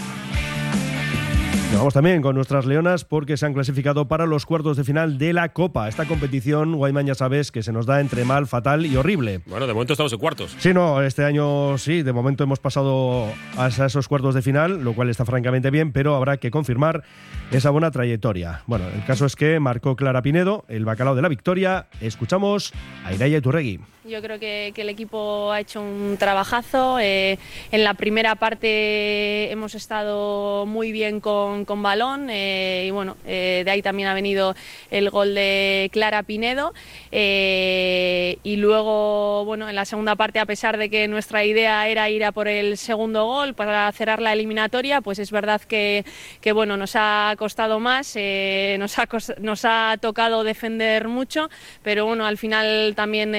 [1.77, 5.33] vamos también con nuestras leonas porque se han clasificado para los cuartos de final de
[5.33, 5.89] la Copa.
[5.89, 9.41] Esta competición, Guayman ya sabes que se nos da entre mal, fatal y horrible.
[9.47, 10.57] Bueno, de momento estamos en cuartos.
[10.59, 13.27] Sí, no, este año sí, de momento hemos pasado
[13.57, 17.05] a esos cuartos de final, lo cual está francamente bien, pero habrá que confirmar
[17.51, 18.63] esa buena trayectoria.
[18.67, 21.87] Bueno, el caso es que marcó Clara Pinedo, el bacalao de la victoria.
[22.01, 22.73] Escuchamos
[23.05, 23.81] a Iraya Turregui.
[24.09, 26.99] Yo creo que, el equipo ha hecho un trabajazo.
[26.99, 27.39] Eh,
[27.71, 33.71] en la primera parte hemos estado muy bien con, balón eh, y bueno, eh, de
[33.71, 34.55] ahí también ha venido
[34.91, 36.73] el gol de Clara Pinedo.
[37.11, 42.25] y luego, bueno, en la segunda parte, a pesar de que nuestra idea era ir
[42.25, 46.05] a por el segundo gol para cerrar la eliminatoria, pues es verdad que,
[46.41, 49.09] que bueno, nos ha costado más, nos, ha,
[49.41, 51.51] nos ha tocado defender mucho,
[51.83, 53.35] pero bueno, al final también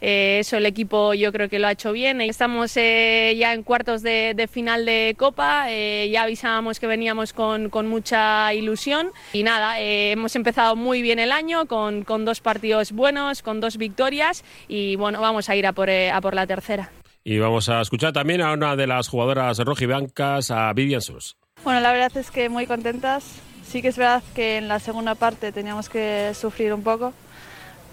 [0.00, 2.20] eh, eso el equipo yo creo que lo ha hecho bien.
[2.20, 7.70] Estamos eh, ya en cuartos de, final de Copa, eh, ya avisábamos que veníamos con,
[7.88, 13.60] mucha ilusión y nada, hemos empezado muy bien el año con, dos partidos buenos, con
[13.60, 16.90] dos victorias y bueno, vamos a ir a por, a por la tercera.
[17.24, 21.36] Y vamos a escuchar también a una de las jugadoras rojibancas, a Vivian Sus.
[21.64, 23.40] Bueno, la verdad es que muy contentas.
[23.62, 27.12] Sí que es verdad que en la segunda parte teníamos que sufrir un poco,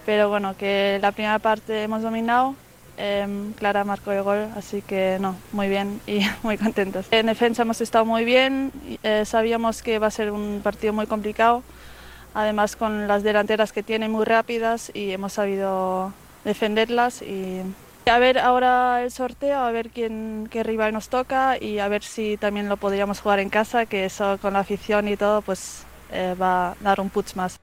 [0.07, 2.55] pero bueno, que la primera parte hemos dominado.
[2.95, 7.07] Em, Clara marcó el gol, así que no, muy bien y muy contentos.
[7.11, 8.71] En defensa hemos estado muy bien,
[9.03, 11.61] eh, sabíamos que va a ser un partido muy complicado,
[12.33, 16.13] además con las delanteras que tiene muy rápidas y hemos sabido
[16.45, 17.63] defenderlas y
[18.09, 22.01] a ver ahora el sorteo, a ver quién, qué rival nos toca y a ver
[22.01, 25.83] si también lo podríamos jugar en casa, que eso con la afición y todo pues
[26.13, 27.59] eh, va a dar un push más.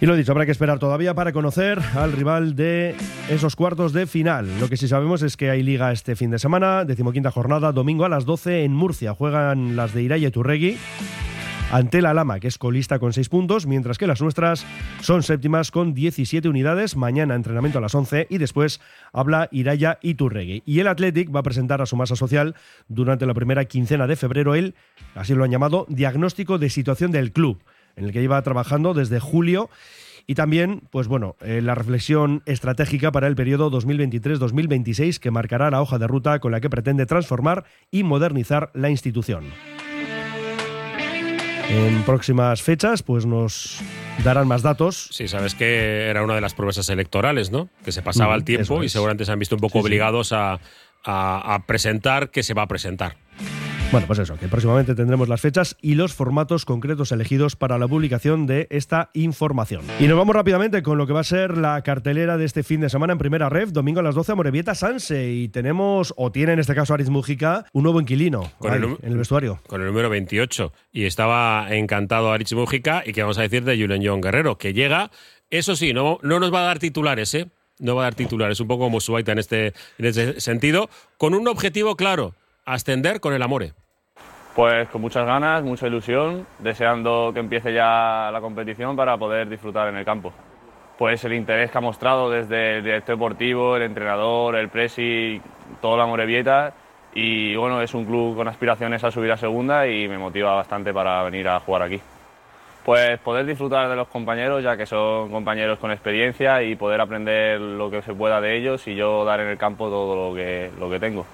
[0.00, 2.94] Y lo dicho, habrá que esperar todavía para conocer al rival de
[3.28, 4.48] esos cuartos de final.
[4.58, 8.06] Lo que sí sabemos es que hay liga este fin de semana, decimoquinta jornada, domingo
[8.06, 9.12] a las 12 en Murcia.
[9.12, 10.78] Juegan las de Iraya y Turregui
[11.70, 14.64] ante la Lama, que es colista con 6 puntos, mientras que las nuestras
[15.02, 16.96] son séptimas con 17 unidades.
[16.96, 18.80] Mañana entrenamiento a las 11 y después
[19.12, 20.62] habla Iraya y Turregui.
[20.64, 22.54] Y el Athletic va a presentar a su masa social
[22.88, 24.74] durante la primera quincena de febrero el,
[25.14, 27.62] así lo han llamado, diagnóstico de situación del club
[28.00, 29.70] en el que iba trabajando desde julio.
[30.26, 35.80] Y también, pues bueno, eh, la reflexión estratégica para el periodo 2023-2026 que marcará la
[35.82, 39.44] hoja de ruta con la que pretende transformar y modernizar la institución.
[41.68, 43.80] En próximas fechas, pues nos
[44.24, 45.08] darán más datos.
[45.12, 47.68] Sí, sabes que era una de las promesas electorales, ¿no?
[47.84, 49.86] Que se pasaba Mm, el tiempo y seguramente se han visto un poco Sí, sí.
[49.86, 50.54] obligados a,
[51.04, 53.16] a- a presentar que se va a presentar.
[53.92, 57.88] Bueno, pues eso, que próximamente tendremos las fechas y los formatos concretos elegidos para la
[57.88, 59.82] publicación de esta información.
[59.98, 62.80] Y nos vamos rápidamente con lo que va a ser la cartelera de este fin
[62.80, 65.32] de semana en primera ref, domingo a las 12 Morevieta Sanse.
[65.32, 68.84] Y tenemos, o tiene en este caso Aritz Mujica, un nuevo inquilino Con ahí, el
[68.90, 69.60] num- en el vestuario.
[69.66, 70.72] Con el número 28.
[70.92, 73.02] Y estaba encantado Arich Mujica.
[73.04, 74.56] ¿Y qué vamos a decir de Julen John Guerrero?
[74.56, 75.10] Que llega,
[75.50, 77.48] eso sí, no, no nos va a dar titulares, ¿eh?
[77.80, 79.66] No va a dar titulares, un poco como Suaita en este,
[79.98, 83.72] en este sentido, con un objetivo claro, ascender con el Amore.
[84.54, 89.88] Pues con muchas ganas, mucha ilusión, deseando que empiece ya la competición para poder disfrutar
[89.88, 90.32] en el campo.
[90.98, 95.40] Pues el interés que ha mostrado desde el director deportivo, el entrenador, el presi,
[95.80, 96.74] toda la Morevieta
[97.14, 100.92] y bueno, es un club con aspiraciones a subir a segunda y me motiva bastante
[100.92, 102.00] para venir a jugar aquí.
[102.84, 107.60] Pues poder disfrutar de los compañeros, ya que son compañeros con experiencia y poder aprender
[107.60, 110.70] lo que se pueda de ellos y yo dar en el campo todo lo que,
[110.78, 111.24] lo que tengo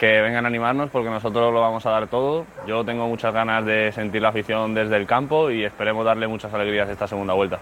[0.00, 2.46] que vengan a animarnos porque nosotros lo vamos a dar todo.
[2.66, 6.54] Yo tengo muchas ganas de sentir la afición desde el campo y esperemos darle muchas
[6.54, 7.60] alegrías esta segunda vuelta.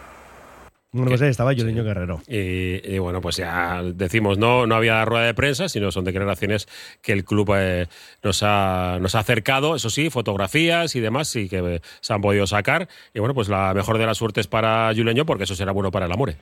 [0.92, 2.20] Bueno, pues ahí estaba Julen Guerrero.
[2.28, 6.68] Y, y bueno, pues ya decimos, no, no había rueda de prensa, sino son declaraciones
[7.02, 7.88] que el club eh,
[8.22, 12.22] nos, ha, nos ha acercado, eso sí, fotografías y demás, y que eh, se han
[12.22, 12.88] podido sacar.
[13.12, 16.06] Y bueno, pues la mejor de las suertes para Juleño, porque eso será bueno para
[16.06, 16.36] el Amore.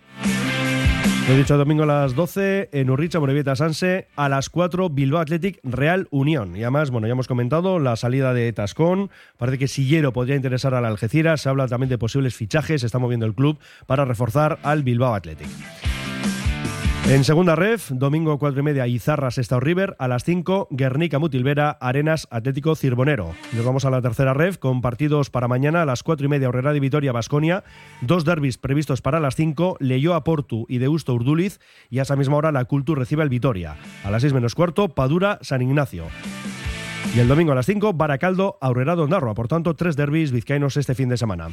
[1.26, 5.20] Lo he dicho domingo a las 12 en Urricha, Morevieta Sanse, a las 4 Bilbao
[5.20, 6.54] Athletic Real Unión.
[6.54, 9.10] Y además, bueno, ya hemos comentado la salida de Tascón.
[9.36, 11.40] Parece que Sillero podría interesar al Algeciras.
[11.40, 12.82] Se habla también de posibles fichajes.
[12.82, 15.48] Se está moviendo el club para reforzar al Bilbao Athletic.
[17.08, 19.94] En segunda ref, domingo 4 y media, Izarra, Sestao River.
[20.00, 23.32] A las 5, Guernica, Mutilvera, Arenas, Atlético, Cirbonero.
[23.52, 25.82] Nos vamos a la tercera ref con partidos para mañana.
[25.82, 27.62] A las 4 y media, Horrera de Vitoria, Basconia.
[28.00, 31.60] Dos derbis previstos para las 5, Leyoa Portu y Deusto Urduliz.
[31.90, 33.76] Y a esa misma hora, la Cultur recibe al Vitoria.
[34.02, 36.06] A las 6 menos cuarto, Padura, San Ignacio.
[37.14, 39.34] Y el domingo a las 5, Baracaldo, Aurrera, Dondarroa.
[39.34, 41.50] Por tanto, tres derbis vizcaínos este fin de semana.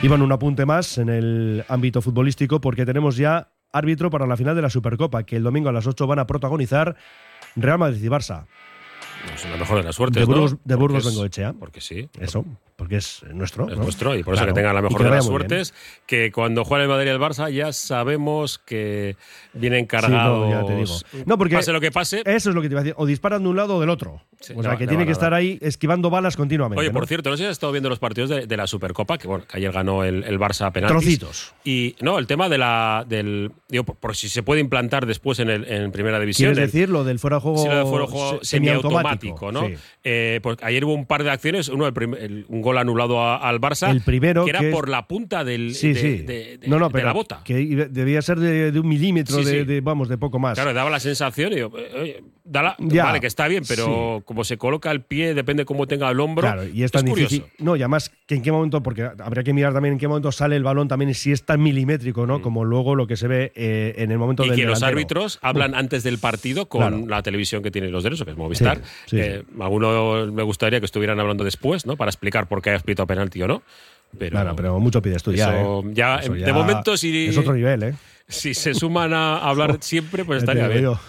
[0.00, 4.36] Y bueno, un apunte más en el ámbito futbolístico porque tenemos ya árbitro para la
[4.36, 6.96] final de la Supercopa, que el domingo a las 8 van a protagonizar
[7.56, 8.46] Real Madrid y Barça.
[9.34, 10.60] Es la mejor de las suertes, De Burgos, ¿no?
[10.64, 11.52] de Burgos Porque es- Bengoechea.
[11.58, 12.08] Porque sí.
[12.20, 12.44] Eso,
[12.76, 13.68] porque es nuestro.
[13.68, 13.84] Es ¿no?
[13.84, 15.30] nuestro y por eso que tenga la mejor de las bien.
[15.30, 15.74] suertes,
[16.06, 19.16] que cuando juega el Madrid y el Barça ya sabemos que
[19.52, 20.48] vienen Sí, cargados.
[20.48, 20.94] no, ya te digo.
[21.26, 22.22] No, porque pase lo que pase.
[22.24, 22.94] Eso es lo que te iba a decir.
[22.98, 24.22] O disparan de un lado o del otro.
[24.40, 26.80] Sí, o sea, que tiene que estar ahí esquivando balas continuamente.
[26.80, 29.18] Oye, por cierto, no sé si has estado viendo los partidos de, de la Supercopa,
[29.18, 31.18] que bueno, que ayer ganó el, el Barça a penaltis.
[31.20, 31.52] Trocitos.
[31.62, 35.38] Y no, el tema de la del digo, por, por si se puede implantar después
[35.40, 36.54] en, el, en primera división.
[36.54, 38.56] ¿Quieres el- decir lo del fuera de juego, Sí, lo de fuera de juego se-
[39.18, 39.66] semiautomático, ¿no?
[39.66, 39.74] Sí.
[40.04, 43.20] Eh, pues ayer hubo un par de acciones, uno el prim- el- un gol anulado
[43.20, 46.00] a- al Barça, El primero que era que es- por la punta del, Sí, de,
[46.00, 46.08] sí.
[46.22, 47.42] de- de- no, no, de pero la bota.
[47.44, 47.54] Que
[47.90, 50.54] debía ser de, un milímetro, de, vamos, de poco más.
[50.54, 54.42] Claro, daba la sensación, y digo, eh, oye, Ya, vale, que está bien, pero como
[54.42, 56.42] se coloca el pie, depende cómo tenga el hombro.
[56.42, 57.32] Claro, y es tan curioso.
[57.34, 57.52] difícil.
[57.64, 60.32] No, y además, que en qué momento, porque habría que mirar también en qué momento
[60.32, 62.42] sale el balón también y si es tan milimétrico, ¿no?
[62.42, 64.46] Como luego lo que se ve eh, en el momento Mm.
[64.46, 67.04] Y del que los árbitros hablan antes del partido con Claro.
[67.06, 68.78] la televisión que tiene los derechos, que es Movistar.
[68.78, 71.96] Sí, sí, Eh, Algunos me gustaría que estuvieran hablando después, ¿no?
[71.96, 73.62] Para explicar por qué ha escrito a penalti o no.
[74.18, 75.90] Pero, Claro, pero mucho pides tú ya, Eso ¿eh?
[75.94, 77.94] ya, Eso de ya momento, si, Es otro nivel, ¿eh?
[78.28, 80.82] si se suman a hablar siempre, pues estaría bien.
[80.82, 81.00] yo.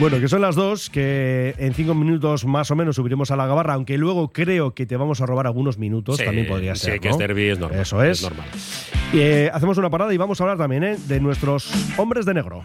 [0.00, 3.46] Bueno, que son las dos, que en cinco minutos más o menos subiremos a la
[3.46, 6.86] gabarra, aunque luego creo que te vamos a robar algunos minutos, Sí, también podría sí,
[6.86, 7.00] ser.
[7.00, 7.14] que ¿no?
[7.14, 7.80] es derbi, es normal.
[7.80, 8.18] Eso es.
[8.18, 8.46] es normal.
[9.14, 10.96] Eh, hacemos una parada y vamos a hablar también ¿eh?
[11.06, 12.64] de nuestros hombres de negro.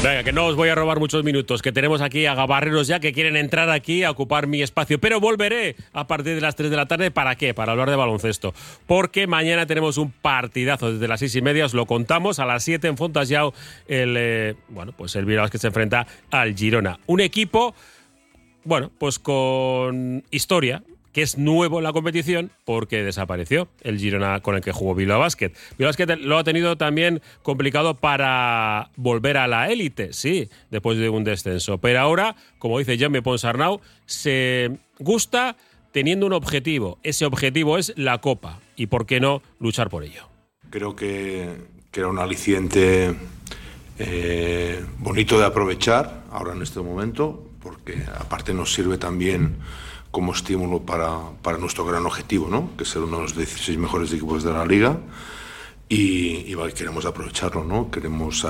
[0.00, 3.00] Venga, que no os voy a robar muchos minutos, que tenemos aquí a gabarreros ya
[3.00, 6.70] que quieren entrar aquí a ocupar mi espacio, pero volveré a partir de las 3
[6.70, 7.10] de la tarde.
[7.10, 7.52] ¿Para qué?
[7.52, 8.54] Para hablar de baloncesto.
[8.86, 12.62] Porque mañana tenemos un partidazo desde las 6 y media, os lo contamos, a las
[12.62, 13.52] 7 en Fontajau,
[13.88, 17.00] el, eh, bueno, pues el Bilbao que se enfrenta al Girona.
[17.06, 17.74] Un equipo,
[18.62, 20.84] bueno, pues con historia,
[21.18, 25.18] que es nuevo en la competición porque desapareció el Girona con el que jugó Bilbao
[25.18, 25.50] Basket.
[25.76, 31.08] Bilbao Basket lo ha tenido también complicado para volver a la élite, sí, después de
[31.08, 31.78] un descenso.
[31.78, 35.56] Pero ahora, como dice Jaume Ponsarnau, se gusta
[35.90, 37.00] teniendo un objetivo.
[37.02, 40.28] Ese objetivo es la Copa y, ¿por qué no, luchar por ello?
[40.70, 41.50] Creo que,
[41.90, 43.12] que era un aliciente
[43.98, 49.56] eh, bonito de aprovechar ahora en este momento, porque aparte nos sirve también
[50.10, 52.70] como estímulo para, para, nuestro gran objetivo, ¿no?
[52.76, 54.98] que es ser uno de los 16 mejores equipos de la liga.
[55.88, 57.90] Y, y vale, queremos aprovecharlo, ¿no?
[57.90, 58.46] Queremos,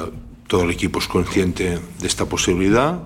[0.48, 3.00] todo el equipo es consciente de esta posibilidad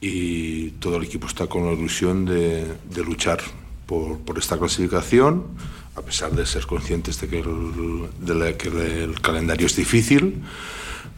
[0.00, 3.40] y todo el equipo está con la ilusión de, de luchar
[3.86, 5.46] por, por, esta clasificación,
[5.96, 10.42] a pesar de ser conscientes de que el, calendario es difícil.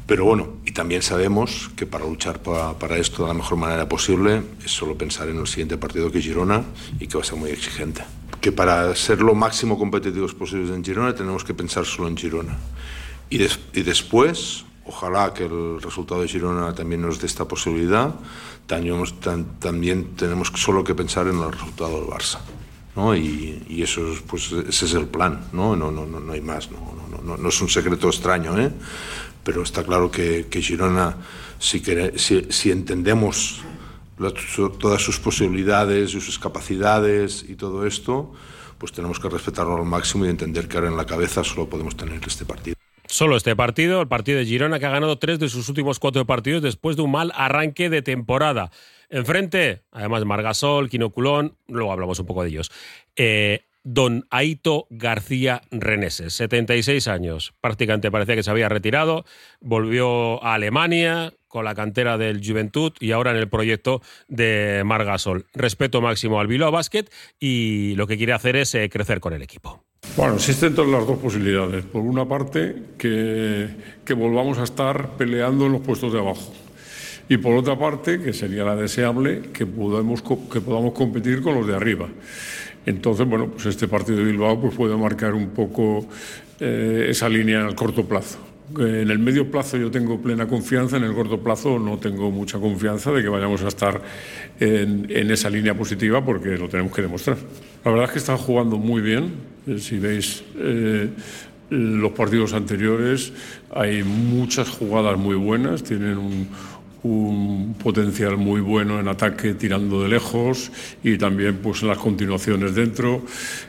[0.07, 4.43] Pero bueno, y también sabemos que para luchar para, esto de la mejor manera posible
[4.65, 6.65] es solo pensar en el siguiente partido que es Girona
[6.99, 8.05] y que va a ser muy exigente.
[8.41, 12.57] Que para ser lo máximo competitivos posibles en Girona tenemos que pensar solo en Girona.
[13.29, 18.15] Y después, ojalá que el resultado de Girona también nos dé esta posibilidad,
[18.67, 19.03] también,
[19.59, 22.39] también tenemos solo que pensar en el resultado del Barça.
[22.97, 23.17] ¿No?
[23.17, 25.77] Y, eso pues ese es el plan, ¿no?
[25.77, 26.79] No, no, no, no hay más, no,
[27.11, 28.73] no, no, no es un secreto extraño, ¿eh?
[29.45, 31.17] pero está claro que, que Girona,
[31.59, 33.63] si, quere, si, si entendemos
[34.79, 38.33] todas sus posibilidades y sus capacidades y todo esto,
[38.79, 41.97] pues tenemos que respetarlo al máximo y entender que ahora en la cabeza solo podemos
[41.97, 42.77] tener este partido.
[43.07, 46.27] Solo este partido, el partido de Girona, que ha ganado tres de sus últimos cuatro
[46.27, 48.71] partidos después de un mal arranque de temporada.
[49.11, 52.71] Enfrente, además, Margasol, Quinoculón, luego hablamos un poco de ellos.
[53.17, 57.55] Eh, don Aito García Reneses, 76 años.
[57.61, 59.25] Prácticamente parecía que se había retirado,
[59.61, 65.47] volvió a Alemania con la cantera del Juventud y ahora en el proyecto de Margasol.
[65.55, 67.05] Respeto máximo al Bilbao Basket
[67.41, 69.83] y lo que quiere hacer es eh, crecer con el equipo.
[70.17, 71.85] Bueno, existen todas las dos posibilidades.
[71.87, 73.69] Por una parte, que,
[74.05, 76.53] que volvamos a estar peleando en los puestos de abajo.
[77.29, 81.67] Y por otra parte, que sería la deseable, que podamos, que podamos competir con los
[81.67, 82.09] de arriba.
[82.87, 86.07] Entonces, bueno, pues este partido de Bilbao pues puede marcar un poco
[86.59, 88.39] eh, esa línea el corto plazo.
[88.79, 92.59] En el medio plazo yo tengo plena confianza, en el corto plazo no tengo mucha
[92.59, 94.01] confianza de que vayamos a estar
[94.61, 97.39] en, esa línea positiva porque lo tenemos que demostrar.
[97.85, 99.33] La verdad es que están jugando muy bien.
[99.79, 101.09] Si veis eh,
[101.71, 103.33] los partidos anteriores,
[103.71, 106.49] hay muchas jugadas muy buenas, tienen un,
[107.03, 110.71] un potencial muy bueno en ataque tirando de lejos
[111.03, 113.23] y también pues en las continuaciones dentro,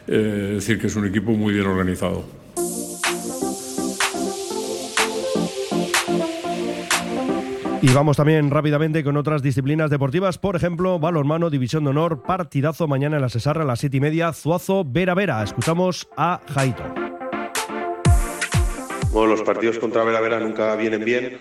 [0.08, 2.26] eh, es decir que es un equipo muy bien organizado.
[7.82, 12.90] Y vamos también rápidamente con otras disciplinas deportivas, por ejemplo, balonmano, división de honor, partidazo
[12.90, 15.42] mañana en la Cesarra a las siete y media, Zuazo, Vera Vera.
[15.42, 16.84] Escuchamos a Jaito.
[19.14, 21.38] Bueno, los partidos contra Vera Vera nunca vienen bien,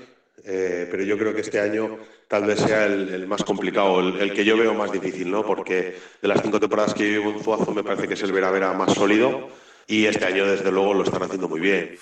[0.50, 4.46] eh, pero yo creo que este año tal vez sea el, más complicado, el, que
[4.46, 5.44] yo veo más difícil, ¿no?
[5.44, 8.50] Porque de las cinco temporadas que llevo en Zuazo me parece que es el Vera
[8.50, 9.48] Vera más sólido
[9.86, 11.96] y este año desde luego lo están haciendo muy bien.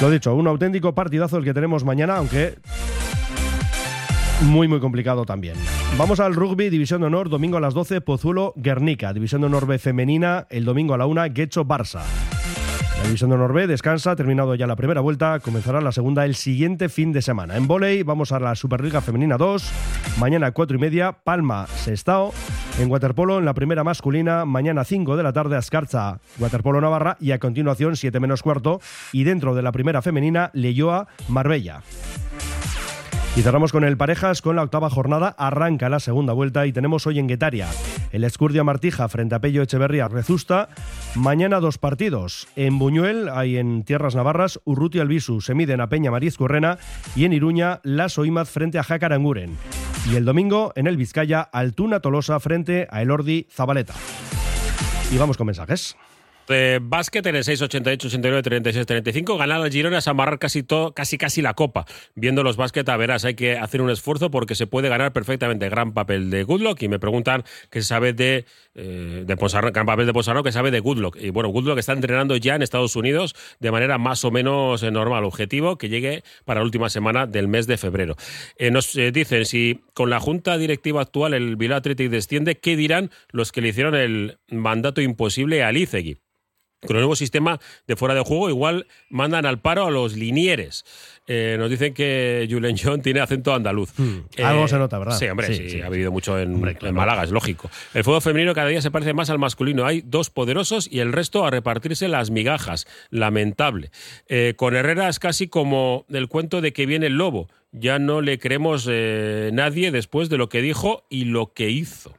[0.00, 2.54] Lo dicho, un auténtico partidazo el que tenemos mañana, aunque
[4.40, 5.56] muy muy complicado también.
[5.98, 9.12] Vamos al rugby, División de Honor, domingo a las 12, Pozuelo, Guernica.
[9.12, 12.02] División de Honor B femenina, el domingo a la 1, Guecho, Barça.
[13.04, 17.12] La División B descansa, terminado ya la primera vuelta, comenzará la segunda el siguiente fin
[17.12, 17.54] de semana.
[17.54, 19.72] En volei vamos a la Superliga Femenina 2,
[20.18, 22.32] mañana 4 y media, Palma, Sestao.
[22.80, 27.32] En waterpolo, en la primera masculina, mañana 5 de la tarde, Ascarza, Waterpolo Navarra y
[27.32, 28.80] a continuación 7 menos cuarto.
[29.12, 31.82] Y dentro de la primera femenina, Leyoa, Marbella.
[33.36, 35.34] Y cerramos con el Parejas con la octava jornada.
[35.36, 37.68] Arranca la segunda vuelta y tenemos hoy en Guetaria
[38.14, 40.68] el Escurdia Martija frente a Pello Echeverría Rezusta.
[41.16, 42.46] Mañana dos partidos.
[42.54, 46.78] En Buñuel, hay en Tierras Navarras, Urruti Albisu se miden a Peña Mariz Correna
[47.16, 49.56] y en Iruña, Las Oimaz frente a Jacaranguren.
[50.08, 53.94] Y el domingo en el Vizcaya, Altuna Tolosa frente a Elordi Zabaleta.
[55.10, 55.96] Y vamos con mensajes
[56.48, 60.92] de básquet en el 688 89 36 35 ganar al Girona es amarrar casi todo
[60.92, 61.86] casi casi la copa.
[62.14, 65.68] Viendo los básquet a verás hay que hacer un esfuerzo porque se puede ganar perfectamente.
[65.68, 70.12] Gran papel de Goodluck y me preguntan qué sabe de eh, de gran papel de
[70.12, 71.16] Ponsarno que sabe de Goodluck.
[71.16, 74.90] Y bueno Goodluck está entrenando ya en Estados Unidos de manera más o menos eh,
[74.90, 75.24] normal.
[75.24, 78.16] Objetivo que llegue para la última semana del mes de febrero.
[78.56, 83.10] Eh, nos dicen si con la junta directiva actual el Bilbao Athletic desciende qué dirán
[83.30, 86.18] los que le hicieron el mandato imposible a Licegui
[86.86, 90.84] con el nuevo sistema de fuera de juego, igual mandan al paro a los linieres.
[91.26, 93.98] Eh, nos dicen que Julen John tiene acento andaluz.
[93.98, 94.20] Hmm.
[94.42, 95.18] Algo se nota, ¿verdad?
[95.18, 96.60] Sí, hombre, sí, ha vivido mucho en,
[96.92, 97.70] Málaga, es lógico.
[97.94, 99.86] El fútbol femenino cada día se parece más al masculino.
[99.86, 102.86] Hay dos poderosos y el resto a repartirse las migajas.
[103.10, 103.90] Lamentable.
[104.28, 107.48] Eh, con Herrera es casi como el cuento de que viene el lobo.
[107.72, 112.14] Ya no le creemos eh, nadie después de lo que dijo y lo que hizo.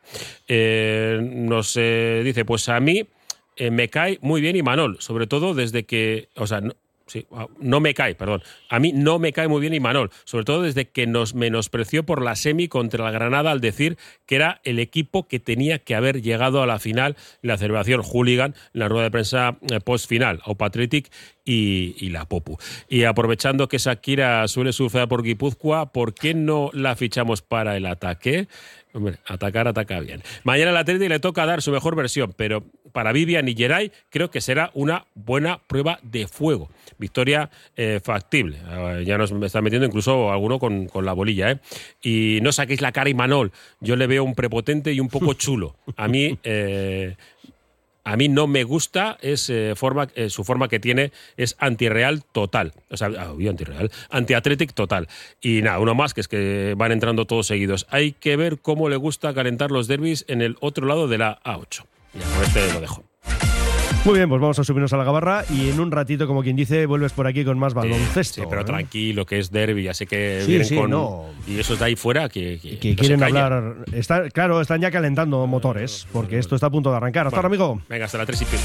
[0.49, 3.07] nos dice, pues a mí
[3.55, 6.73] eh, me cae muy bien Imanol, sobre todo desde que, o sea, no,
[7.07, 7.27] sí,
[7.59, 8.41] no me cae, perdón.
[8.69, 12.21] A mí no me cae muy bien Imanol, sobre todo desde que nos menospreció por
[12.21, 16.21] la semi contra la Granada al decir que era el equipo que tenía que haber
[16.21, 20.55] llegado a la final, la celebración hooligan, la rueda de prensa eh, post final, o
[20.55, 21.11] Patritic
[21.45, 22.57] y, la Popu.
[22.89, 27.85] Y aprovechando que Shakira suele sufrir por Guipúzcoa, ¿por qué no la fichamos para el
[27.85, 28.47] ataque?
[28.95, 30.23] Hombre, atacar ataca bien.
[30.45, 34.31] Mañana al Atleti le toca dar su mejor versión, pero para Vivian y Geray creo
[34.31, 36.69] que será una buena prueba de fuego.
[36.97, 38.57] Victoria eh, factible.
[38.65, 41.51] Ah, ya nos está metiendo incluso alguno con, la bolilla.
[41.51, 41.59] ¿eh?
[42.01, 43.51] Y no saquéis la cara y Manol.
[43.81, 45.75] Yo le veo un prepotente y un poco chulo.
[45.97, 47.17] A mí eh,
[48.05, 52.73] a mí no me gusta es, forma, su forma que tiene es antirreal total.
[52.89, 55.09] O sea, ah, antirreal, antiatletic total.
[55.41, 57.87] Y nada, uno más que es que van entrando todos seguidos.
[57.89, 61.41] Hay que ver cómo le gusta calentar los derbis en el otro lado de la
[61.43, 61.83] A8.
[62.13, 63.03] Ya, con este lo dejo.
[64.05, 66.55] Muy bien, pues vamos a subirnos a la gabarra y en un ratito, como quien
[66.55, 68.41] dice, vuelves por aquí con más baloncesto.
[68.41, 68.63] Sí, pero ¿eh?
[68.63, 70.91] tranquilo, que es derby, ya sé que vienen con...
[70.91, 71.25] No.
[71.47, 73.77] Y esos de ahí fuera que, que, quieren hablar...
[73.93, 77.25] Está, claro, están ya calentando motores, porque esto está a punto de arrancar.
[77.25, 77.81] Hasta ahora, amigo.
[77.89, 78.63] Venga, hasta la 3 y pico.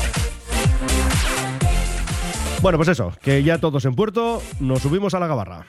[2.60, 5.64] Bueno, pues eso, que ya todos en puerto, nos subimos a la gabarra.